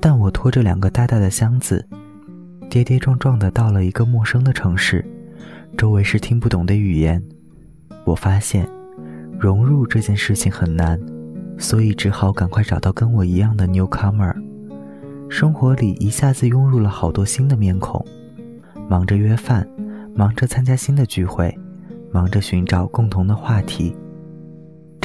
[0.00, 1.86] 但我拖着两个大大的箱子，
[2.70, 5.04] 跌跌撞撞的到了一个陌生的城市，
[5.76, 7.22] 周围是听不懂的语言。
[8.04, 8.68] 我发现，
[9.38, 11.00] 融入这件事情很难，
[11.58, 14.34] 所以只好赶快找到跟我一样的 newcomer。
[15.28, 18.02] 生活里一下子涌入了好多新的面孔，
[18.88, 19.68] 忙着约饭，
[20.14, 21.54] 忙着参加新的聚会，
[22.12, 23.94] 忙着寻找共同的话题。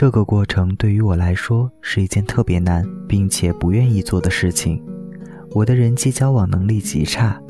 [0.03, 4.83] 这个过程对于我来说是一件特别难并且不愿意做的事情。
[5.51, 7.41] 我的人际交往能力极差，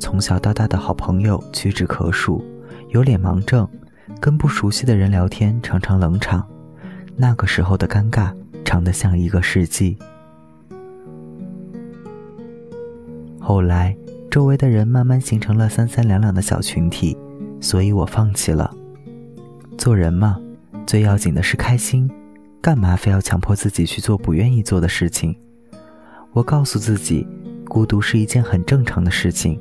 [0.00, 2.44] 从小到大的好朋友屈指可数，
[2.88, 3.68] 有脸盲症，
[4.20, 6.44] 跟不熟悉的人聊天常常冷场。
[7.14, 9.96] 那个时候的尴尬长得像一个世纪。
[13.38, 13.96] 后来，
[14.28, 17.16] 周围的人慢慢形成了三三两两的小群体，
[17.60, 18.68] 所以我放弃了。
[19.78, 20.40] 做人嘛。
[20.86, 22.10] 最要紧的是开心，
[22.60, 25.34] 干嘛非要强迫自己去做不愿意做的事情？
[26.32, 27.26] 我告诉自己，
[27.66, 29.58] 孤独是一件很正常的事情，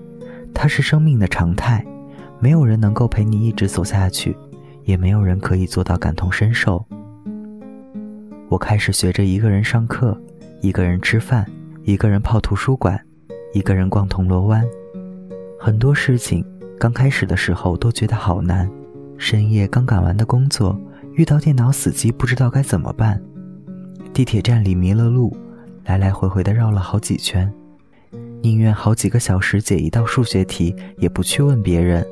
[0.54, 1.86] 它是生命的常态，
[2.40, 4.36] 没有人能够陪你一直走下去，
[4.84, 6.86] 也没有人可以做到感同身受。
[8.50, 10.20] 我开始学着一个人上课，
[10.62, 11.46] 一个人吃饭，
[11.84, 13.00] 一个人泡图书馆，
[13.54, 14.64] 一个人逛铜锣湾。
[15.60, 16.46] 很多事情
[16.78, 18.70] 刚开始的时候都觉得好难，
[19.18, 20.78] 深夜刚赶完的工作。
[21.16, 23.22] 遇到电脑死机，不知道该怎么办。
[24.14, 25.36] 地铁站里迷了路，
[25.86, 27.52] 来来回回的绕了好几圈，
[28.42, 32.06] 宁愿好几个小时解一道数学题，也不去问别人。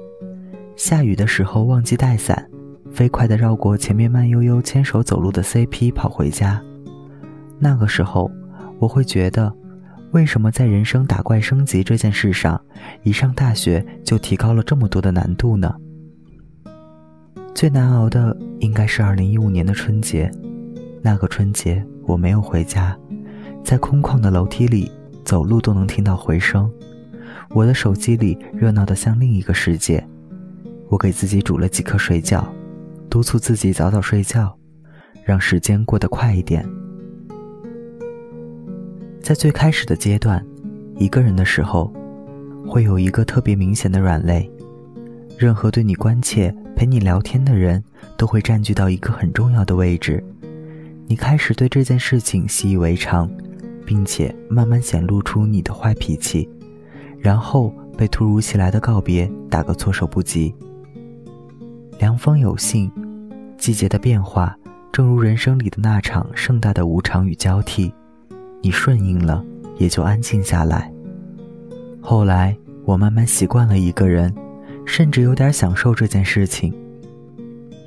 [0.75, 2.47] 下雨的时候忘记带伞，
[2.91, 6.61] 飞快的绕过前面慢悠悠牵手走路的 CP 跑回家。
[7.57, 8.29] 那个时候，
[8.79, 9.51] 我会觉得，
[10.11, 12.59] 为什么在人生打怪升级这件事上，
[13.03, 15.75] 一上大学就提高了这么多的难度呢？
[17.53, 20.31] 最难熬的应该是二零一五年的春节，
[21.01, 22.97] 那个春节我没有回家，
[23.63, 24.91] 在空旷的楼梯里
[25.23, 26.71] 走路都能听到回声，
[27.51, 30.03] 我的手机里热闹的像另一个世界。
[30.89, 32.43] 我给自己煮了几颗水饺，
[33.09, 34.57] 督促自己早早睡觉，
[35.23, 36.67] 让时间过得快一点。
[39.21, 40.43] 在最开始的阶段，
[40.97, 41.93] 一个人的时候，
[42.65, 44.49] 会有一个特别明显的软肋，
[45.37, 46.53] 任何对你关切。
[46.81, 47.83] 陪你聊天的人
[48.17, 50.23] 都会占据到一个很重要的位置，
[51.05, 53.29] 你开始对这件事情习以为常，
[53.85, 56.49] 并且慢慢显露出你的坏脾气，
[57.19, 60.55] 然后被突如其来的告别打个措手不及。
[61.99, 62.91] 凉风有信，
[63.59, 64.57] 季节的变化，
[64.91, 67.93] 正如人生里的那场盛大的无常与交替，
[68.59, 69.45] 你顺应了，
[69.77, 70.91] 也就安静下来。
[72.01, 74.33] 后来，我慢慢习惯了一个人。
[74.91, 76.73] 甚至有点享受这件事情，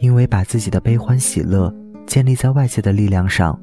[0.01, 1.71] 因为把自己的悲欢喜乐
[2.07, 3.61] 建立在外界的力量上，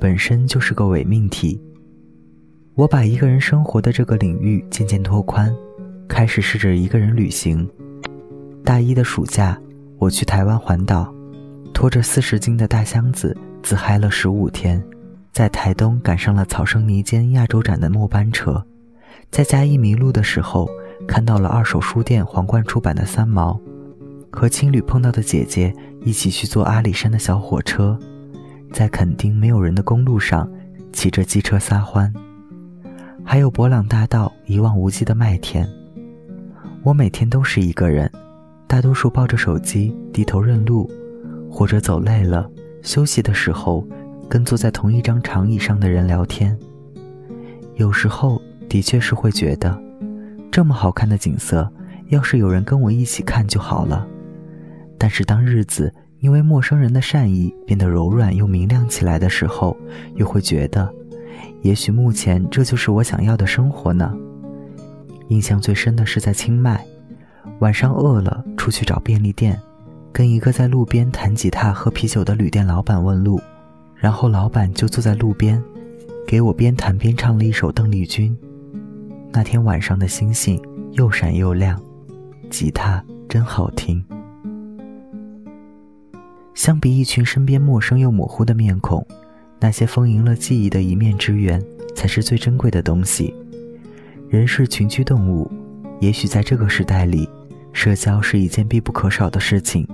[0.00, 1.62] 本身就是个伪命题。
[2.74, 5.54] 我把一个人生活的这个领域渐渐拓宽，
[6.08, 7.64] 开始试着一个人旅行。
[8.64, 9.56] 大一的暑假，
[9.96, 11.14] 我去台湾环岛，
[11.72, 14.82] 拖着四十斤的大箱子，自嗨了十五天，
[15.32, 18.60] 在台东赶上了草生泥间亚洲展的末班车，
[19.30, 20.68] 在嘉义迷路的时候。
[21.06, 23.52] 看到了二手书店皇冠出版的《三毛》，
[24.30, 25.74] 和青旅碰到的姐姐
[26.04, 27.98] 一起去坐阿里山的小火车，
[28.72, 30.48] 在垦丁没有人的公路上
[30.92, 32.12] 骑着机车撒欢，
[33.24, 35.68] 还有博朗大道一望无际的麦田。
[36.84, 38.10] 我每天都是一个人，
[38.68, 40.88] 大多数抱着手机低头认路，
[41.50, 42.48] 或者走累了
[42.82, 43.84] 休息的时候，
[44.28, 46.56] 跟坐在同一张长椅上的人聊天。
[47.74, 49.89] 有时候的确是会觉得。
[50.50, 51.70] 这么好看的景色，
[52.08, 54.06] 要是有人跟我一起看就好了。
[54.98, 59.76] 但是当日子因为陌生人的善意变得柔软又明亮起来的时候，
[60.16, 60.92] 又会觉得，
[61.62, 64.12] 也许目前这就是我想要的生活呢。
[65.28, 66.84] 印象最深的是在清迈，
[67.60, 69.58] 晚上饿了出去找便利店，
[70.12, 73.40] 跟一个在路边弹吉他喝啤酒的旅店老板问路，
[73.94, 75.62] 然后老板就坐在路边，
[76.26, 78.36] 给我边弹边唱了一首邓丽君。
[79.32, 80.60] 那天晚上的星星
[80.92, 81.80] 又闪又亮，
[82.50, 84.04] 吉他真好听。
[86.52, 89.06] 相比一群身边陌生又模糊的面孔，
[89.60, 93.32] 那些丰盈了记忆的一面之缘才是最珍贵的东西。
[94.28, 95.48] 人是群居动物，
[96.00, 97.28] 也许在这个时代里，
[97.72, 99.86] 社交是一件必不可少的事情，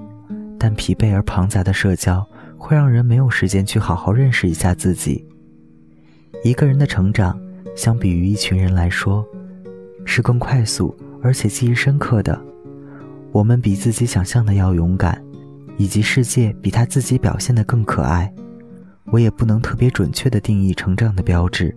[0.58, 5.26] 但疲惫而庞杂的社交会让人没有时间去好好认识一下自己。
[6.42, 7.38] 一个人的成长。
[7.76, 9.24] 相比于一群人来说，
[10.04, 12.40] 是更快速而且记忆深刻的。
[13.32, 15.22] 我们比自己想象的要勇敢，
[15.76, 18.32] 以及世界比他自己表现的更可爱。
[19.12, 21.76] 我也不能特别准确的定义成长的标志，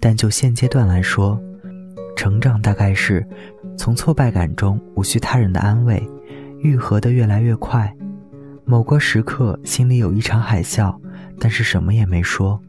[0.00, 1.40] 但就现阶段来说，
[2.16, 3.26] 成长大概是
[3.76, 6.06] 从挫败感中无需他人的安慰，
[6.60, 7.94] 愈合的越来越快。
[8.64, 10.94] 某个时刻心里有一场海啸，
[11.38, 12.60] 但是什么也没说。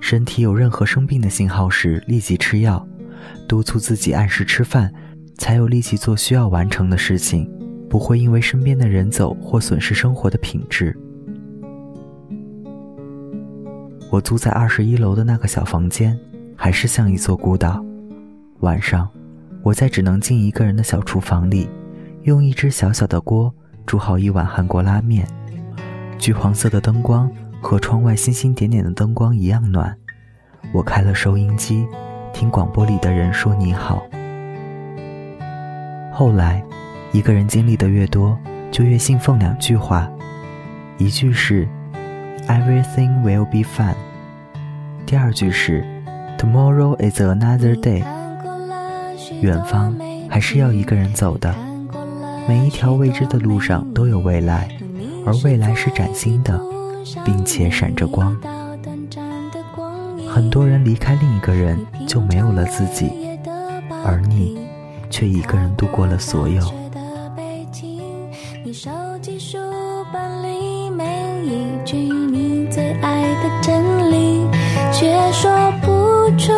[0.00, 2.84] 身体有任何生病的信号时，立即吃药，
[3.46, 4.92] 督促自己按时吃饭，
[5.36, 7.48] 才有力气做需要完成的事情，
[7.88, 10.96] 不会因为身边的人走或损失生活的品质。
[14.10, 16.18] 我租在二十一楼的那个小房间，
[16.56, 17.84] 还是像一座孤岛。
[18.60, 19.08] 晚上，
[19.62, 21.68] 我在只能进一个人的小厨房里，
[22.22, 23.54] 用一只小小的锅
[23.86, 25.28] 煮好一碗韩国拉面。
[26.18, 29.96] 橘黄色的灯光和窗外星星点点的灯光一样暖。
[30.72, 31.86] 我开了收音机，
[32.32, 34.02] 听广播里的人说你好。
[36.12, 36.62] 后来，
[37.12, 38.38] 一个人经历的越多，
[38.70, 40.10] 就越信奉两句话，
[40.98, 41.68] 一句是。
[42.48, 43.94] Everything will be fine。
[45.06, 45.84] 第二句是
[46.36, 48.02] ，Tomorrow is another day。
[49.40, 49.96] 远方
[50.28, 51.54] 还是要一个人走的，
[52.48, 54.68] 每一条未知的路上都有未来，
[55.24, 56.60] 而未来是崭新的，
[57.24, 58.36] 并且闪着光。
[60.28, 63.10] 很多人离开另一个人就没有了自己，
[64.04, 64.58] 而你
[65.10, 66.62] 却一个人度过了所有。
[74.92, 75.88] 却说不
[76.36, 76.52] 出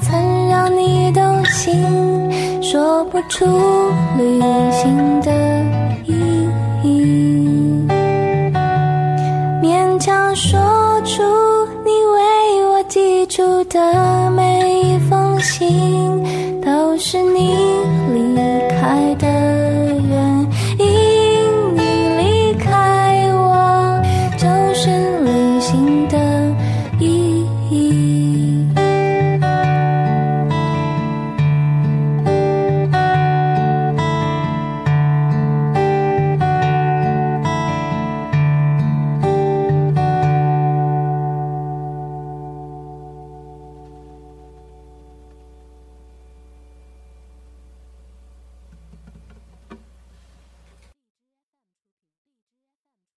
[0.00, 3.44] 曾让你动心说不出
[4.16, 4.40] 旅
[4.72, 5.30] 行的
[6.04, 6.48] 意
[6.82, 7.86] 义，
[9.62, 10.58] 勉强说
[11.04, 11.22] 出
[11.84, 17.56] 你为我寄出的每一封信，都是你
[18.14, 18.36] 离
[18.80, 19.57] 开的。